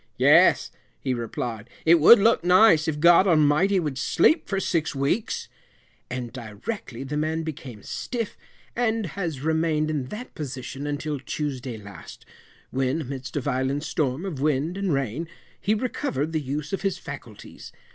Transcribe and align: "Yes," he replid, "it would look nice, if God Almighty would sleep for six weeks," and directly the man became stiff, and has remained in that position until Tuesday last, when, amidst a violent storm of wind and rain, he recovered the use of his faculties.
"Yes," 0.17 0.71
he 0.99 1.13
replid, 1.13 1.67
"it 1.85 1.99
would 1.99 2.17
look 2.17 2.43
nice, 2.43 2.87
if 2.87 2.99
God 2.99 3.27
Almighty 3.27 3.79
would 3.79 3.99
sleep 3.99 4.47
for 4.49 4.59
six 4.59 4.95
weeks," 4.95 5.47
and 6.09 6.33
directly 6.33 7.03
the 7.03 7.15
man 7.17 7.43
became 7.43 7.83
stiff, 7.83 8.35
and 8.75 9.05
has 9.05 9.41
remained 9.41 9.91
in 9.91 10.05
that 10.05 10.33
position 10.33 10.87
until 10.87 11.19
Tuesday 11.19 11.77
last, 11.77 12.25
when, 12.71 13.01
amidst 13.01 13.37
a 13.37 13.41
violent 13.41 13.83
storm 13.83 14.25
of 14.25 14.41
wind 14.41 14.75
and 14.75 14.91
rain, 14.91 15.27
he 15.59 15.75
recovered 15.75 16.31
the 16.31 16.41
use 16.41 16.73
of 16.73 16.81
his 16.81 16.97
faculties. 16.97 17.71